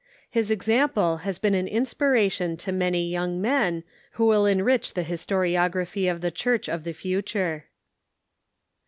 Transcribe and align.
His 0.31 0.49
example 0.49 1.17
has 1.17 1.37
been 1.37 1.53
an 1.53 1.67
inspiration 1.67 2.57
to 2.57 2.71
many 2.71 3.07
young 3.07 3.39
men, 3.39 3.83
who 4.13 4.25
will 4.25 4.47
enrich 4.47 4.95
the 4.95 5.03
historiography 5.03 6.09
of 6.11 6.21
the 6.21 6.31
Church 6.31 6.67
of 6.67 6.85
the 6.85 6.93
Future. 6.93 7.65